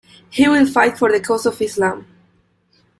[0.31, 2.07] He will fight for the cause of Islam.